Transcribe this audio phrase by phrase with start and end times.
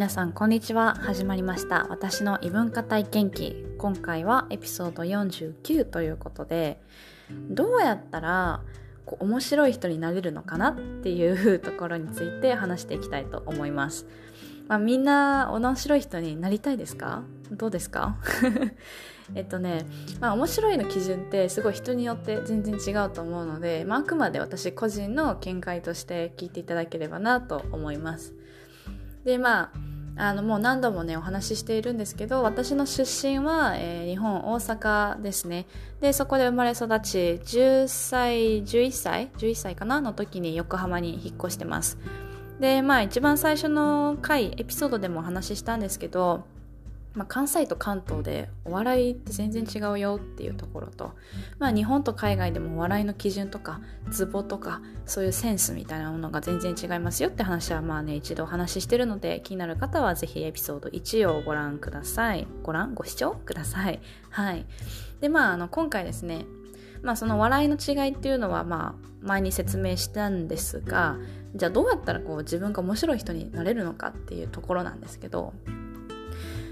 [0.00, 0.94] 皆さんこんにちは。
[0.94, 1.86] 始まりました。
[1.90, 3.66] 私の異文化体験記。
[3.76, 6.80] 今回はエピソード49ということで
[7.50, 8.62] どうやったら
[9.04, 14.06] こう面白い人になれるのかなっていう ところについて話していきたいと思います、
[14.68, 17.22] まあ、みんな面白い人になりたいですか？
[17.50, 18.16] どうですか？
[19.36, 19.84] えっとね、
[20.18, 28.34] まあ、面白いの基準ってすごい人によって全然違うと思うので、まあ、あくまで私個人の見解として聞いていただければなと思います。
[29.24, 35.66] でまああのもう何度もねお話ししているんですけど私の出身は、えー、日本大阪ですね。
[36.00, 40.00] でそこで生まれ育ち10歳11歳11歳かな？
[40.00, 41.98] の時に横浜に引っ越してます。
[42.60, 46.44] でまあ一番最初の回エピソードでもお話ししたんですけど
[47.14, 51.12] まあ、関西と関東でお笑いって全然違うよっていうところと、
[51.58, 53.80] まあ、日本と海外でもお笑いの基準とか
[54.12, 62.46] ツボとかそういうセンスみたいなものが全然違いますよって話はまあね一度お話ししてるので気になる方はぜひエピソード1をご覧ください。
[62.62, 64.00] ご覧ご視聴ください。
[64.30, 64.64] はい。
[65.20, 66.46] でまああの今回ですね
[67.02, 71.16] まあその笑いの違いっていうのはまあ前に説明したんですが
[71.54, 75.52] じゃあどうやったらこう自分が面白い人になれるのかっていうところなんですけど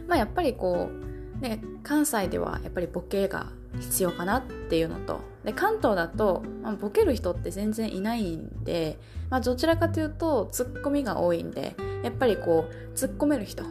[0.08, 0.90] まあ、やっぱりこ
[1.38, 3.46] う、ね、関西ではやっぱりボケが
[3.78, 8.98] 必要かなっていうのとで関東だと、まあ、ボケる人って全然いないんで、
[9.30, 13.62] まあ、どちらかというとツッコミが多いんでやっぱりこう突っ込める人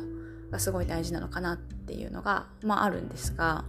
[0.51, 3.65] がすごい大事なのかなっていうのが、まあ、あるんですが、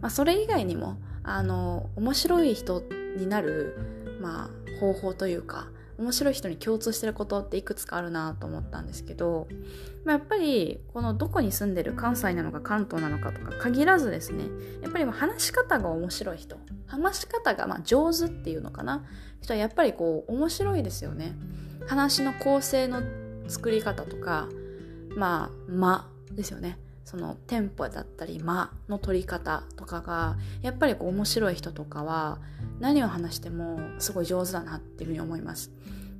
[0.00, 2.82] まあ、それ以外にもあの面白い人
[3.16, 3.76] になる、
[4.20, 5.66] まあ、方法というか
[5.98, 9.46] 面白い人に共通してることっていくつかあるなと思ったんですけど、
[10.04, 14.44] まあ、やっぱりこのどこに住んでる関西なのか関東なのかとか限らずですね
[14.82, 16.56] やっぱり話し方が面白い人。
[16.86, 19.04] 話し方がま上手っていうのかな。
[19.40, 21.34] 人はやっぱりこう面白いですよね。
[21.86, 23.02] 話の構成の
[23.48, 24.48] 作り方とか
[25.16, 26.78] まあ間ですよね。
[27.04, 32.38] そのテンポだったり間の取り方とかがやっぱりこう面白い人とかは
[32.80, 35.70] 何を話してもすごい上手だなっていうふうに思います。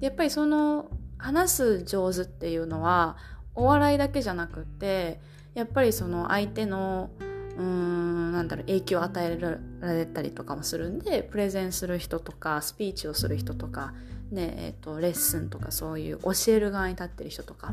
[0.00, 3.16] やっぱりその話す上手っていうのは
[3.54, 5.20] お笑いだけじゃなくて
[5.54, 7.10] やっぱりその相手の
[7.56, 9.38] うーんなんだろう影響を与え
[9.80, 13.94] られたりとかもするんでプレゼンする人とかスピーチをする人とか、
[14.30, 17.72] ねえー、とレッスンとかそういう教える側に立ってる人とか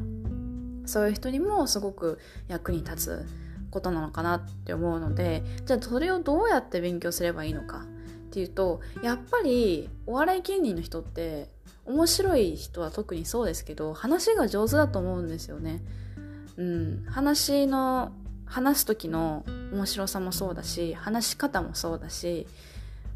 [0.85, 3.25] そういう人にもすごく役に立つ
[3.71, 7.85] ことなのかなって思うのでじゃあそれをどうやって勉強すればいいのか
[8.31, 11.49] っていうとやっぱりお笑い芸人の人って
[11.85, 15.81] 面白い人は特にそうですけど話が上手だと思うんですよね。
[16.57, 18.11] うん、話の
[18.45, 22.45] 話す時の面白さもそうだし話し方もそうだし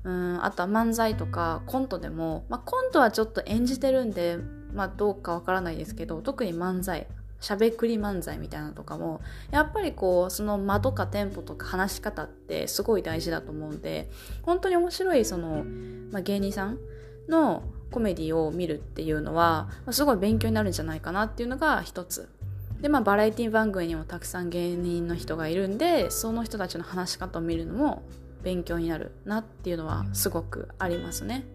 [0.05, 4.37] うんあとは漫才とかコントでも、まあ、コントはちょっと演じてるんで、
[4.73, 7.07] まあ、どうかわからないですけど特に漫才
[7.45, 14.09] しゃべくり漫才みたいなのとかもやっぱりこうその間とかテンポとか話し方ってすごい大事だと思うんで
[14.41, 15.63] 本当に面白いその、
[16.11, 16.79] まあ、芸人さん
[17.29, 17.61] の
[17.91, 22.27] コメディを見るっていうのは、まあ、すごい勉強になるんじゃないかなっていうのが一つ
[22.81, 28.01] でまあバラエティ番組にもたくさん芸人の人がいるんでその人たちの話し方を見るのも
[28.41, 31.45] 勉強になるなっていうのはすごくありますね。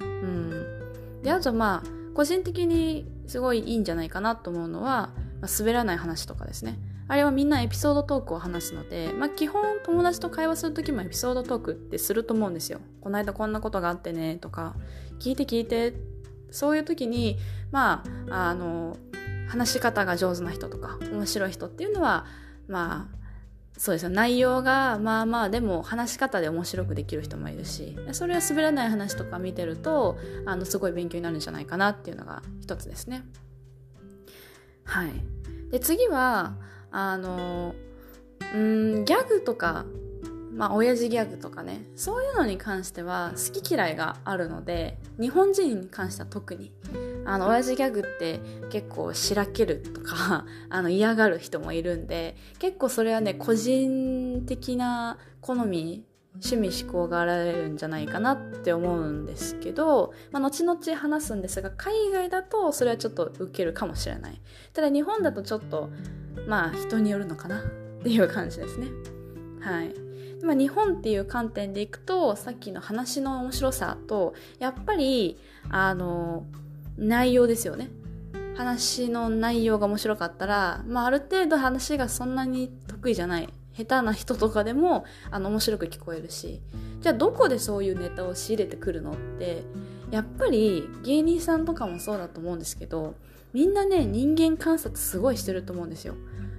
[0.00, 6.78] うん、であとまあ個人的にすごいいいんじゃないかなと思うのはまあ、滑らない話とかですね。
[7.08, 12.80] あれはみんなエピソードトークを話すので、まあ、基本友達と会話する時もエピソードトークってすると思うんですよ。
[13.00, 14.76] この間こんなことがあってねとか、
[15.18, 15.94] 聞いて聞いて、
[16.50, 17.38] そういう時に、
[17.72, 18.96] まあ、あの、
[19.48, 22.26] 話し方が上手な人とか、面白い人っていうのは、
[22.68, 23.20] まあ、
[23.80, 33.24] そうですよ内容がまあまあでも話し方で面白くできる人もいるしそれは滑らない話とか見てるとあのすごい勉強になるんじゃないかなっていうのが一つですね。
[34.90, 35.12] はい。
[35.70, 36.56] で、次は、
[36.90, 37.76] あの、
[38.52, 39.84] うん、ギャグとか、
[40.52, 46.72] まあ、親父ギャグとかね、そういうのに関しては好き嫌いがあるので、日本人に関しては特に、
[47.24, 48.40] あの、親父ギャグって
[48.70, 56.04] 結構しらけるとか、 あの、嫌がる人もいるんで、結構それはね、個人的な好み
[56.34, 64.40] 趣味思考があられるんじゃないかなって思うんですけど、まあ、後々話すんですが海外だとそれはちょっと受けるかもしれない。
[64.72, 65.90] ただ日本だとちょっと
[66.46, 67.62] まあ人によるのかなっ
[68.02, 68.88] ていう感じですね。
[69.60, 69.94] はい。
[70.42, 75.38] まあ、日本っていう観点でいくとさっきの話の面白さとやっぱり
[75.68, 76.46] あの
[76.96, 77.90] 内容ですよね。
[78.56, 83.48] 話の内容が面白かったら、まあ、ある程度話がそんなに得意じゃない。
[83.84, 86.60] 下手な人とかでもあの面白く聞こえるし。
[87.00, 89.64] じゃあどこでそういうネタを仕入れてくるのって
[90.10, 93.14] やっぱり芸人さんとかもそうだと思うんですけど
[93.52, 96.14] みんなね人間観察すごいしてると思うんですよ。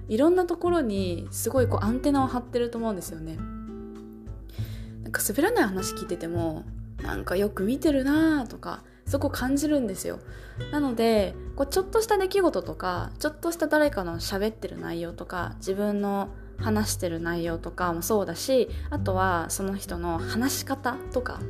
[0.08, 3.36] いろんなところにすごいこうアンテナを張ってると思うんですよね。
[5.02, 6.64] なんか滑らない話聞いてても
[7.02, 10.18] なんかよく見てるなとかそこ感じるんですよ。
[10.72, 16.28] なのでこうちょっとした出来事とかちょっとした誰かの喋ってる内容とか自分の
[16.62, 21.40] 話してる内容とかもそうだしあとはその人の話し方とか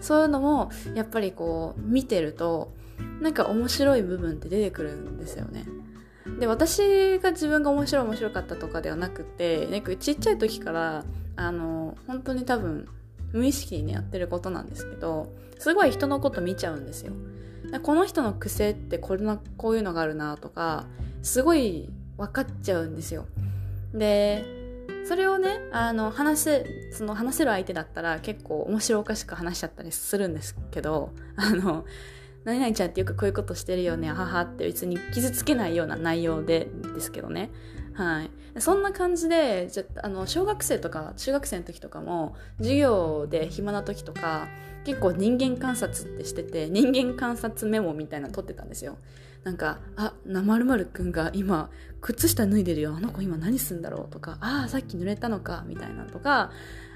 [0.00, 2.72] そういうのもやっぱりこう見てると
[3.20, 5.64] なんか面白い部分って出てくるんですよね。
[6.38, 11.04] で私が自分が面白い面白かったとかではなくてなんかちっちゃい時から
[11.36, 12.88] あの本当に多分
[13.32, 17.12] 無意識にねやってることなんですけどすごい人のこと見ちゃうんですよ。
[17.82, 20.86] この人の癖ってこれなこういうのがあるなとか
[21.22, 21.88] すごい
[22.18, 23.26] 分かっちゃうんですよ。
[23.94, 24.44] で
[25.04, 31.84] それをねあの話せその話せる相手だったら結構面白おかしく話しちゃったりするんですけどあの
[32.44, 37.50] 何々ちゃんってよくこういうことしてるよね母って別に傷つけないような内容でですけどね。
[37.94, 38.30] はい。
[38.60, 44.48] そんな感じでじゃあの小学生とか中学生の時とかも授業で暇な時とか
[44.84, 48.98] 結構人間観察ってしてて人間観察メモみたいなの撮ってたんですよ。
[49.44, 56.52] なんか「あなまるまるくんが今靴下脱いでるよあの子今何すんだろう」とか「ああさっき濡れたのか」みたいなとか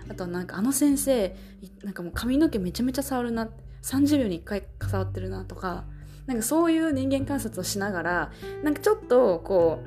[0.08, 1.34] あとなんかあの先生
[1.82, 3.48] なんかもう髪の毛めちゃめちゃ触るな
[3.82, 5.84] 30秒に1回触ってるなとか
[6.26, 8.32] なんかそういう人間観察をしながら
[8.62, 9.84] なんかちょっとこ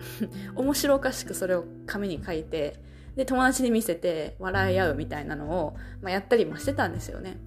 [0.56, 2.82] う 面白おかしくそれを紙に書いて
[3.16, 7.38] で友達に見せて笑い合うみたいなのを、まあ、やったりもしてたんですよね。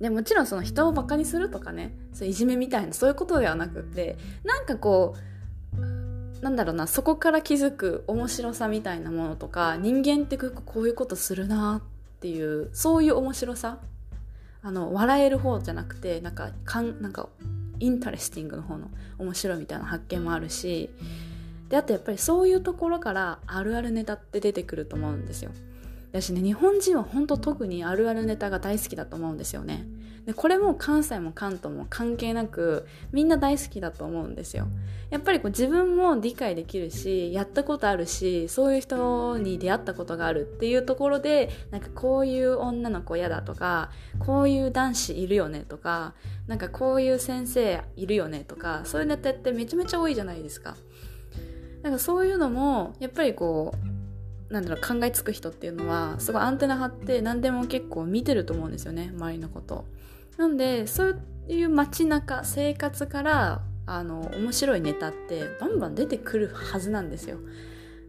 [0.00, 10.52] でもちろんその人をバカにするとかねそういじめみたいなそういうことではなくってなんかこうなんだろうなそこから気づく面白さみたいなものとか人間ってこ
[10.82, 13.78] ういうことするなっていうそういう面白さ
[14.62, 17.28] あの笑える方じゃなくてなんかかんなんか
[17.80, 20.90] interesting の方の面白いみたいな発見もあるし
[21.68, 25.50] であとやっぱりそういうところからあるあるネタって出てくると思うんですよ。
[26.12, 29.86] だしね日本人は本当特にあるあるネタが大好きだと思うんですよね。
[30.28, 34.68] でこれも関西も関東も関係なくみんな大好きだと思うんですよ。
[35.08, 46.12] やっぱりこう自分も理解できるしやったことあるしそういう人に出会ったことがあるっていうところでなんかこういう女の子嫌だとかこういう男子いるよねとか
[46.46, 50.76] なんかこういう先生いるよねとかそういうネタってめちゃめちゃ多いじゃないですか。
[51.82, 53.97] なんかそういうのもやっぱりこう
[54.50, 59.84] なんだろう考えつく人っていうのはすごいアンテナ張って何でも結構見てると思うんですよね周りのこと。
[60.38, 67.38] なんでそういう街中生活からあの面白いネタってバンバン出てくるはずなんですよ。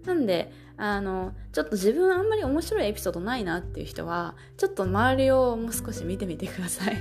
[0.06, 6.98] なんであのちょっと自分あんまり面白いエピソードないなっていう人はちょっと周りをもう少し見てみてください。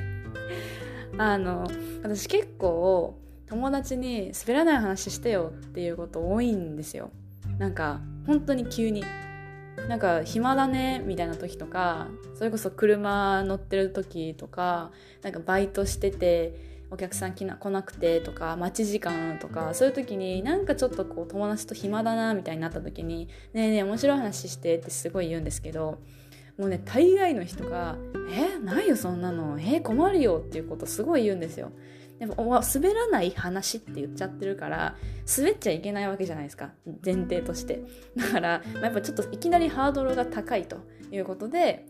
[1.19, 1.69] あの
[2.03, 7.11] 私結構友達に滑らない話してよっていうこと多いんですよ。
[7.59, 9.05] なんか本当に急に。
[9.89, 14.91] なんか暇だねみたいな時とかそれこそ車乗ってる時とか
[15.23, 25.99] なんかバイトしててお客さん来な来なくてとか待ち時間とかそういう時になんかちょっとこう友達と暇だなみたいになった時に「ねえねえ面白い話して」ってすごい言うんですけど
[26.59, 27.97] もうね大概の人が
[28.33, 31.73] 「えないよそんなのえ困るよ」っていうことすごい言うんですよ。
[32.19, 34.97] でも滑らない話って言っちゃってるから
[35.37, 36.71] 滑っちゃいけないわけじゃないですか。
[37.05, 37.83] 前提として。
[38.17, 40.79] だから、まあ、やっぱちょっといきなりハードルが高いと
[41.13, 41.87] いうことで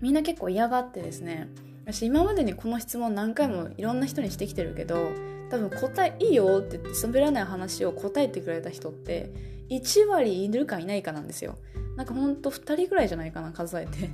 [0.00, 1.48] みんな結構嫌がってですね。
[1.84, 5.10] 私今までにこの質問何回もいろんな人にしてきてるけど
[5.50, 9.32] 多分答えいいよって言って滑らない話を答えてくれた人って
[9.68, 11.56] 1割いるかいないかなんですよ。
[11.96, 14.10] なんかほんと2人ぐらいじゃないかな数えて。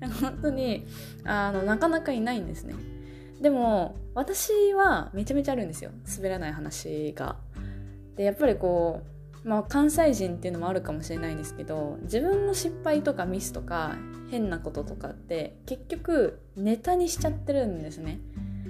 [0.00, 0.86] なんか本当に
[1.24, 2.74] あのなかなかいないんですね。
[3.40, 7.36] でも私はめちゃめちゃあるんですよ滑らない話が。
[8.16, 9.02] でやっぱりこ
[9.44, 13.96] う、まあ、関西人っていうのもあるかもしれないんですけど自分の失敗とかミスとか
[14.30, 18.20] 変なこととかって結局ネタにしちゃってるんですね。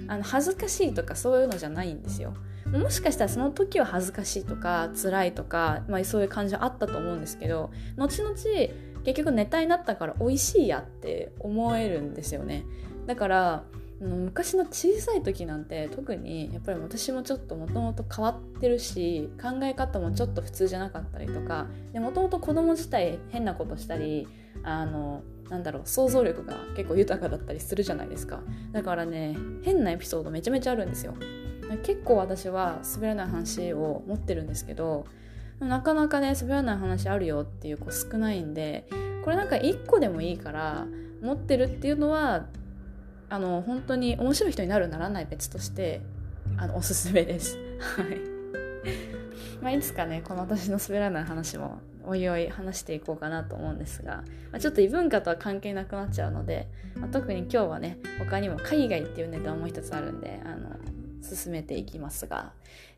[0.07, 2.33] あの恥ずかしいとかそういうのじゃないんですよ。
[2.71, 8.33] もしかしたらその時は恥ずかしいとか辛いとか、まあ、そういう感じはあったと思うんですけど後々
[9.03, 12.63] 結局ネタになったから美味しいやって思えるんですよね。
[13.07, 13.63] だから
[14.01, 24.27] 昔の小さい時なんて特にやっぱり私もちょっともともと変わってるし考え方もちょっと普通じゃなかったりとかもともと子供自体変なことしたり
[24.63, 28.41] あのなんだろう想像力が結構豊かだったりするじゃないですか。
[28.71, 31.13] だからね変なエピソードめちゃめちゃあるんですよ。
[31.83, 35.05] 結構私は滑らない話を持ってるんですけど
[35.59, 38.87] なかなかね滑らない話あるよっていう子少ないんで
[39.23, 40.85] これなんか1個でもいいから
[41.21, 42.47] 持ってるっていうのは
[43.31, 46.01] あの本当に面白い人になるならない別として
[46.57, 47.57] あのおすすめです。
[47.79, 48.19] はい。
[49.61, 60.75] まあいつかねこの私の滑らない話もおいおい話していこうかなと思うんですが、まあ、ちょっと異文化とは関係なくなっちゃうので、まあ、特に今日はね他にも海外っていうネタもう一つあるんであの
[61.21, 62.51] 進めていきますが、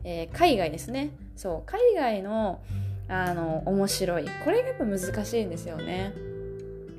[0.03, 1.11] えー、海外ですね。
[1.35, 2.61] そう海外の
[3.07, 4.25] あの面白い。
[4.45, 6.13] これがやっぱ難しいんですよね。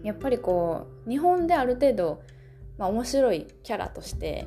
[0.05, 2.23] やっぱりこう日本である程度、
[2.79, 4.47] まあ、面白いキャラとして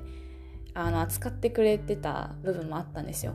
[0.73, 3.33] あの扱ってくれてた部分もあったんですよ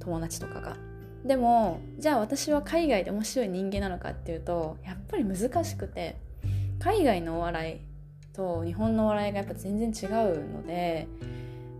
[0.00, 0.76] 友達とかが。
[1.24, 6.16] でもじゃあ私は海外で面白い人間なのかっていうとやっぱり難しくて
[6.78, 7.80] 海外のお笑い
[8.32, 11.08] と日本のお笑いがやっぱ全然違うので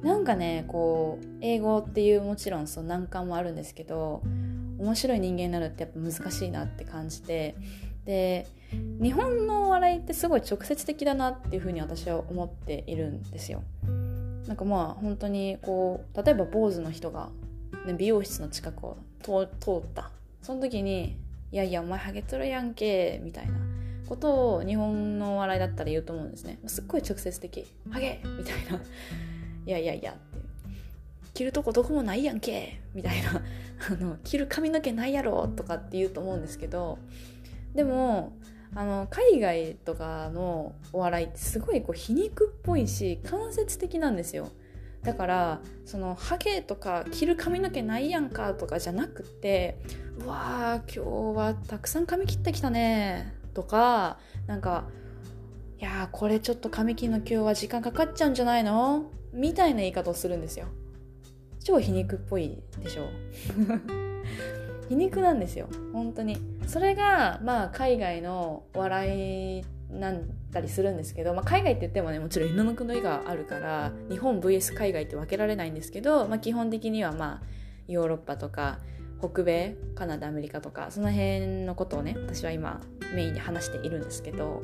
[0.02, 4.22] なんかねこう英語っていうもちろんその難関もあるんですけど
[4.78, 7.56] 面白い人間になるってやっぱ難しいなって感じて
[8.08, 13.62] で日本のお笑いってすごい直接的だなっていうふうに私は思っているんですよ。
[14.46, 17.28] なんかまあ本当にこう例えば坊主の人が、
[17.86, 20.10] ね、美容室の近くを通った。
[20.40, 21.18] その時に
[21.52, 23.52] 「いやいやお前ハゲとるやんけ」みたいな。
[24.08, 26.58] ことを日本のお笑いだったら言うと思うんですね。
[26.66, 28.80] すっごい直接的「ハゲ!」みたいな
[29.66, 30.20] 「いやいやいや」って
[31.34, 32.80] 着るとこどこもないやんけ！
[32.94, 33.42] みたいな。
[33.90, 35.46] あの着る髪の毛ないやろ！
[35.46, 36.98] とかって言うと思うんですけど
[37.74, 38.36] でも
[38.74, 44.50] あの海外とかのお笑いってすごいこう皮肉っぽいし間接的なんですよ。
[45.02, 49.78] だからそのハゲとか着る髪の毛ないやんかとかじゃなくて
[50.18, 53.34] うわー今日はたくさん髪切ってきたね。
[53.54, 54.84] とかなんか
[55.78, 59.10] いやこれちょっと髪切るの今日は時間かかっちゃうんじゃないの？
[59.32, 60.66] みたいな言い方をするんですよ。
[61.62, 63.08] 超皮肉っぽいでしょ。
[64.88, 65.68] 皮肉なんですよ。
[65.92, 66.38] 本当に。
[66.66, 77.42] それがまあ海外の笑いなんたりするんですけど、まあ、海外って言ってもねもちろん犬の国があるから日本 VS 海外って分けられないんですけど、まあ、基本的にはまあ
[77.86, 78.78] ヨーロッパとか
[79.20, 82.80] 北米カナダアメリカとかその辺のことをね私は今
[83.14, 84.62] メインで話しているんですけど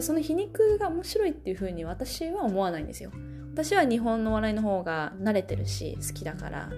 [0.00, 3.10] その皮肉が面白いっていうふうに私は思わないんですよ。
[3.52, 6.70] 私は日本の笑いの方が慣れてるし好きだから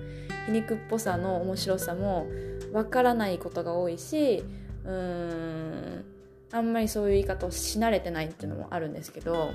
[0.46, 2.26] 皮肉っぽさの面白さも
[2.76, 4.44] わからないことが多いし
[4.84, 6.04] うーん
[6.52, 9.50] あんまりそういう言い方をし慣れてないっていうのもあるんですけど、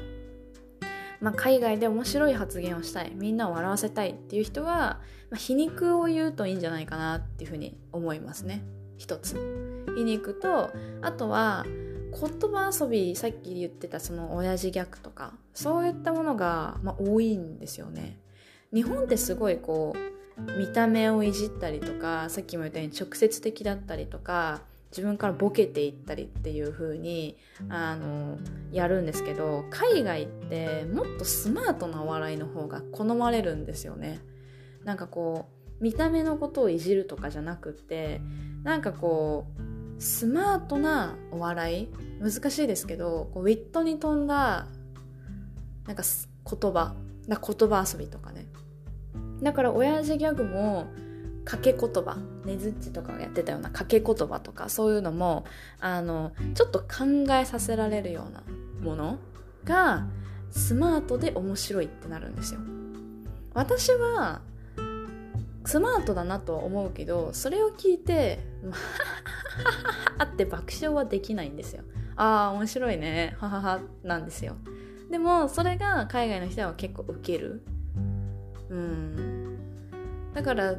[1.20, 8.64] まあ、海外で面白い発言をしたいみんなを笑わせたいっていう人は、まあ、皮肉を言うといいんじゃないかなっていうふうに思いますね。
[8.98, 9.36] 一つ。
[9.96, 10.72] 皮肉と
[11.04, 18.20] あとは言葉遊びさっき言ってたその親父ギャグとかそういったものが、まあ、多いんですよね。
[18.74, 20.21] 日本ってすごいこう
[20.58, 27.38] 見た目をいじったりとかさっきも言ったように直接的だったりとか自分からボケていったりっていう風に
[27.70, 28.38] あの
[28.72, 34.20] やるんですけど海外ってもっとスマートなお笑いの方が好まれるんですよね。
[34.84, 35.48] なんかこ
[35.80, 38.22] う見た目のことをいじるとかじゃなくって
[38.64, 41.90] なんかこうスマートなお笑い
[42.22, 44.68] 難しいですけどこうウィットに富んだ
[45.86, 46.96] なんか言葉
[47.28, 48.46] な言葉遊びとかね。
[49.42, 50.88] だから親父ギャグも
[51.46, 55.46] 掛け言葉ねずっちとかがやってたような掛け言葉とかそういうのも
[55.80, 58.44] あのちょっと考えさせられるような
[58.84, 59.18] もの
[59.64, 60.06] が
[60.52, 62.60] スマートで面白いってなるんですよ。
[63.54, 64.42] 私は
[65.66, 68.40] スマートだなとは思うけどそれを聞いて
[70.18, 71.84] 「はって爆笑はできないんですよ。
[72.16, 73.36] ああ面白いね。
[73.40, 74.56] はははなんですよ。
[75.10, 77.64] でもそれが海外の人は結構ウケる。
[78.70, 79.31] うん。
[80.34, 80.76] だから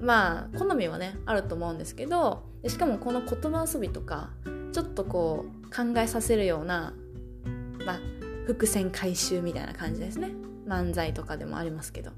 [0.00, 4.30] まあ好みはねあると思うんですけどしかもこの言葉遊びとか
[4.72, 6.94] ちょっとこう考えさせるような、
[7.84, 8.00] まあ、
[8.46, 10.30] 伏線回収みたいな感じですね。
[10.66, 12.12] 漫才とかでもありますけど、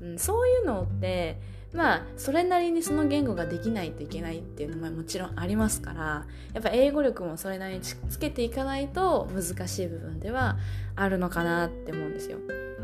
[0.00, 1.40] うん、そういうのって
[1.72, 10.56] まあそれなりにその言語ができないといけないっていうのももちろんありますからやっぱ英語力もそれなりにつけていかないと難しい部分では
[10.94, 12.38] あるのかなって思うんですよ。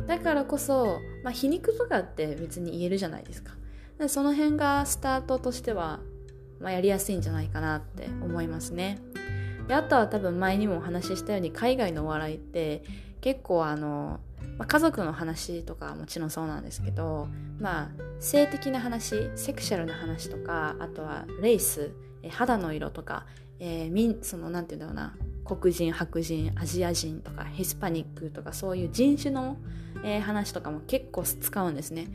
[0.06, 3.54] だからこそ、まあ、皮肉とかって別に言えるじゃないですか。
[3.98, 6.00] でその辺がスタートとしては、
[6.60, 8.98] まあ、やりやすいんじゃないかなって思いますね。
[9.68, 12.82] であとは多分前にもお話ししたように海外のお笑いって
[13.20, 14.20] 結構あの、
[14.58, 17.28] まあ、家族の話とかもちろんそうなんですけど
[17.60, 21.92] まあ性的な話セクシャルな話とかあとはレース
[22.28, 23.26] 肌の色とか、
[23.60, 25.31] えー、そのなんて言うんだろうな。
[25.44, 29.56] 黒人白人アジア人とかヒスパニックとかそういう人種の、
[30.04, 32.08] えー、話とかも結構使うんですね。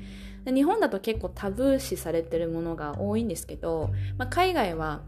[0.45, 5.01] で日本だと結構タブー視されてるものが多いんですけど、まあ、海外は、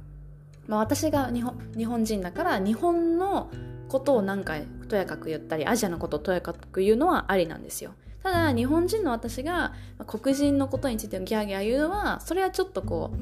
[0.68, 3.50] まあ、私が日本日本人だから日本の
[3.88, 7.92] ことを何回とやかく言ったりアジアのことをとやかく言うのはありなんですよ。
[8.22, 9.74] ただ日本人の私が
[10.06, 13.18] 黒人のことについてギャーギャー言うのはそれはちょっとこう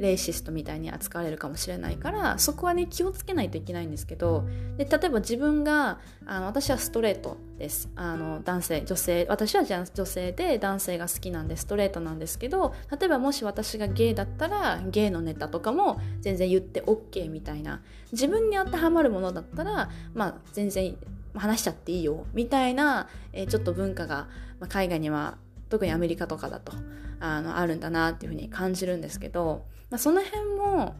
[0.00, 4.46] レイシストみたいに扱われるかもしれないからそこはね気をつけないといけないんですけど
[4.78, 7.90] で例えば自分があの私はストレートです。
[7.94, 17.82] あの男性女性私は女性で男性が好きなんでストレートなんですけど例えばもし私がゲイだったらゲイのネタとかも全然言って OK みたいな。
[18.12, 20.96] 自分に当てはまるものだったらまあ全然
[21.34, 22.26] 話しちゃっていいよ。
[22.32, 24.28] みたいな、え、ちょっと文化が、
[24.58, 25.36] まあ、海外には
[25.68, 26.72] 特にアメリカとかだと
[27.20, 30.96] あのあるんだなっていうふうに感じるんですけどまあ、その辺も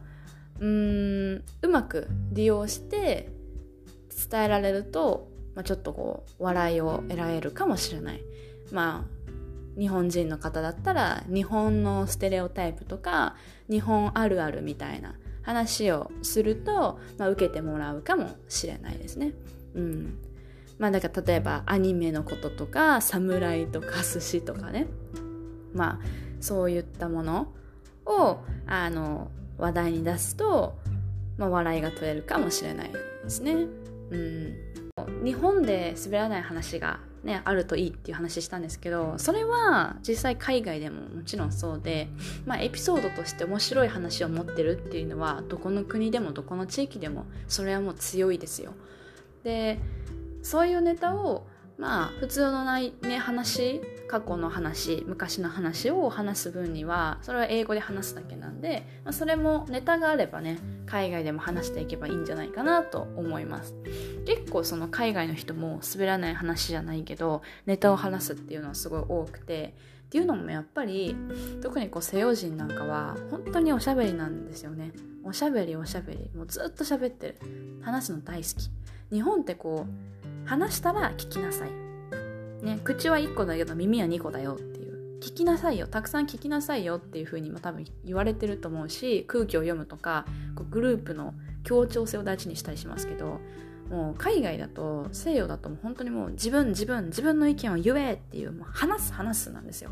[0.59, 3.29] うんうまく利用して
[4.29, 8.21] 伝えられると、まあ、ちょっとこう笑いを得られるかもしれない。
[8.71, 9.21] まあ
[9.79, 13.35] 日本人の方だったら日本のステレオタイプとか
[13.69, 19.33] 日本あるあるみたいな話をすると、まあ、受けてもらうかもしれないですね。
[19.73, 20.17] うん
[20.77, 24.87] まあ、だから例えばアニメのこととか侍とか寿司とかね
[25.73, 25.99] まあ
[26.39, 27.53] そういったもの
[28.11, 30.77] をあの話題に出すと、
[31.37, 33.53] まあ、笑いが取れるかもしれないですね。
[34.11, 34.55] うん、
[35.23, 42.09] 日本で滑らない話が、ね、あるといいっていう話したんですけどそれは実際海外でももちろんそうで、
[42.45, 48.73] まあ、エピソードとして面白い話を持ってるっていうのはどこの国でもどこの地域でもそれはもう強いですよ。
[49.43, 49.79] で
[50.43, 63.73] そういうネタをまあ普通のない、ね、話過去の話昔の話を話す分にはそれは英語で話すだけなんで、まあ、それもネタがあればね海外でも話していけばいいんじゃないかなと思います。
[64.25, 69.75] 結構その海外の人も滑らない話じゃないけどネタを話すっていうのはすごい多くて
[70.07, 71.15] っていうのもやっぱり
[71.61, 74.91] 特にこう西洋人なんかは本当におしゃべりなんですよね。
[75.23, 76.29] おしゃべりおしゃべり。
[76.35, 77.37] もうずっと喋ってる。
[77.81, 79.15] 話すの大好き。
[79.15, 81.80] 日本ってこう話したら聞きなさい。
[82.61, 85.19] ね、口は1個だけど耳は2個だよっていう。
[85.19, 85.87] 聞きなさいよ。
[85.87, 91.33] たくさん聞きなさいよっていうふうに多分言われてると思うし、空気を読むとか、こうグループの
[91.63, 93.39] 協調性を大事にしたりしますけど、
[93.91, 99.91] もう海外だと西洋だともう本当にもう自分自分自分の意見を言えっていうもう話す話すなんですよ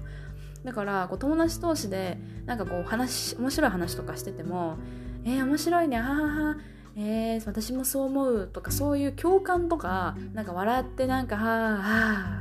[0.63, 4.77] だからこう友達同士でなんかこう話面白い話とかしてても
[5.25, 6.57] えー、面白いねははは
[7.01, 11.79] えー、私もそう思うとかそういう共感とかなんか笑ってなんかはあは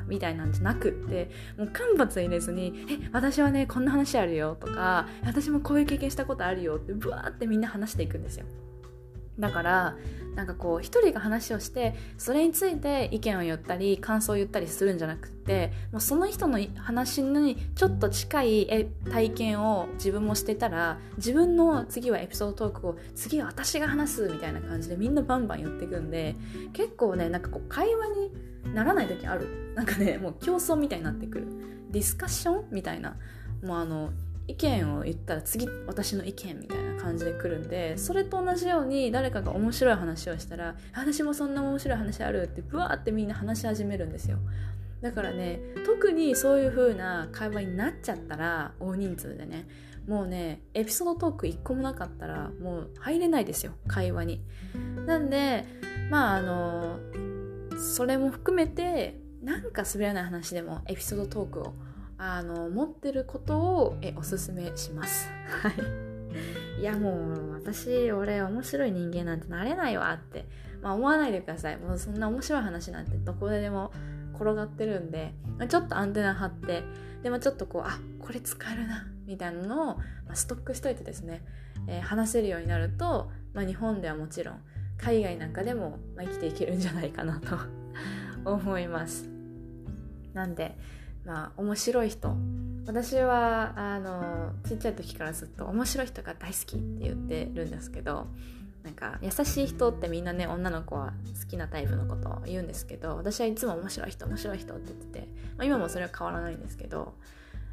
[0.01, 8.47] あみたいなんじゃなくってもう間髪入れずに「え私はねこんな話あるよ」とか「私もこういう経験したことあるよ」ってブワーってみんな話していくんですよ。
[9.39, 9.97] だから
[10.35, 26.37] なんかこう一人が話をしてそれについて意見を言ったり感想を言ったりするんじゃなくてもうその人の話にちょっと近い体験を自分もしてたら自分の次はエピソードトークを次は私が話すみたいな感じでみんなバンバン言っていくんで
[26.73, 28.07] 結構ねなんかこう会話
[28.65, 29.73] にならない時ある。
[29.75, 31.47] なんかねもう競争みたいになってくる。
[31.91, 33.17] ディスカッションみたいな。
[33.63, 34.11] もうあの
[34.49, 44.39] 意見を言ったら次私の意見みたいな感じで来るんでそれと同じように誰かが面白い話をしたら私もそんな面白い話あるってブワーってみんな話し始めるんですよ。
[45.03, 49.69] だからね特にそういう風な会話になっちゃったら大人数でね
[50.09, 54.43] もうねエピソードトーク1個もなかったらもう入れないですよ会話に。
[55.07, 55.67] なんで
[56.11, 56.99] まああの
[57.79, 61.75] それも含めてなんか滑らない話でもエピソードトークを
[62.19, 65.31] あの持ってることをえおすすめします。
[65.63, 66.81] はい。
[66.81, 70.47] いやもう私俺面白い人間なんてなれないわって、
[70.83, 71.77] まあ、思わないでください。
[71.79, 73.93] もうそんな面白い話なんてどこででも
[74.35, 76.85] 転がってるんで、ま、ちょっとアンテナ張って
[77.23, 81.43] でもちょっとこうあこれ使えるなみたいなのを、ま、ストックしといてですね、
[81.89, 84.61] えー、話せるようになると、まあ、日本ではもちろん
[84.97, 87.57] 海外なんかでも、ま、生きていけるんじゃないかなと
[88.45, 89.29] 思います。
[90.33, 90.77] なんで
[91.29, 92.35] まあ面白い人
[92.87, 98.27] 私はあのちっちゃい時からずっと面白い人が大好きって言ってるんですけど
[98.83, 107.13] なんか優しい人ってみんなね女の子は好きなタイプのことを言うんですけど私はいつも面白い人面白い人って言ってて、まあ、今もそれは変わらないんですけど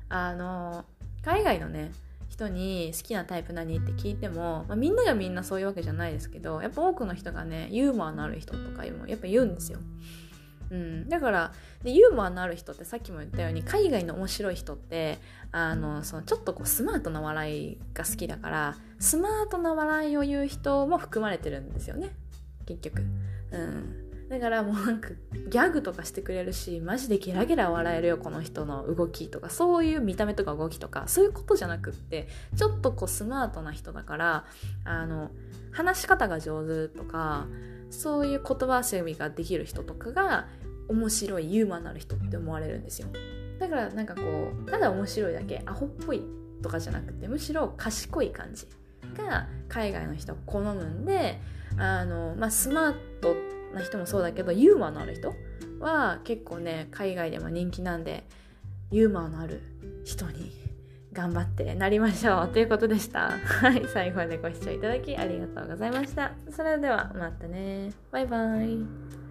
[0.09, 0.83] あの
[1.23, 1.93] 海外のね
[2.27, 9.79] 人に好きなタイプ何って聞いても、まあ、みんながみんなそういうわけじゃないですけどやっぱ多くの人がねユーモアのある人とかもやっぱ言うんですよ。
[10.71, 15.19] うん、だからでユーモアのある人ってさっきも言ったように海外の面白い人って
[15.51, 22.15] あのそのちょっとこうスマートな笑いが好きだからスマートな笑いを言う人も含まれてるんですよね。
[22.65, 23.03] 結局。
[23.51, 24.05] うん。
[24.29, 25.09] だからもうなんか
[25.49, 34.45] ギャグとかしてくれるしマジでゲラゲラ笑えるよこの人の動きとかそういう見た目とか動きとかそういうことじゃなくってちょっとこうスマートな人だから
[34.83, 35.29] あの
[35.71, 37.45] 話し方が上手とか
[37.89, 40.47] そういう言葉遊びができる人とかが
[40.87, 43.07] 面白いユーモアのある人って思われるんですよ。
[43.59, 44.21] だからなんかこ
[44.65, 46.21] うただ面白いだけアホっぽい
[46.61, 48.67] とかじゃなくてむしろ賢い感じ
[49.17, 51.39] が海外の人は好むんで
[51.77, 53.35] あの、まあ、スマート
[53.73, 55.33] な人もそうだけどユーモアのある人
[55.79, 58.25] は結構ね海外でも人気なんで
[58.91, 59.61] ユーモアのある
[60.03, 60.51] 人に
[61.15, 63.31] 頑張ってなりましょうということでした。
[63.31, 66.33] はい、最後までご視聴いただきありがとうございました。
[66.51, 67.91] それではまたね。
[68.11, 69.24] バイバイ。